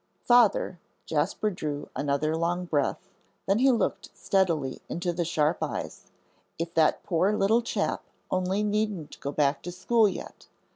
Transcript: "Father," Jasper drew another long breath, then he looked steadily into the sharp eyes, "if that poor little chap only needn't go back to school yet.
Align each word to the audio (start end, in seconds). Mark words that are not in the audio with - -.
"Father," 0.25 0.79
Jasper 1.05 1.51
drew 1.51 1.87
another 1.95 2.35
long 2.35 2.65
breath, 2.65 3.07
then 3.45 3.59
he 3.59 3.69
looked 3.69 4.09
steadily 4.15 4.81
into 4.89 5.13
the 5.13 5.23
sharp 5.23 5.59
eyes, 5.61 6.07
"if 6.57 6.73
that 6.73 7.03
poor 7.03 7.37
little 7.37 7.61
chap 7.61 8.01
only 8.31 8.63
needn't 8.63 9.19
go 9.19 9.31
back 9.31 9.61
to 9.61 9.71
school 9.71 10.09
yet. 10.09 10.47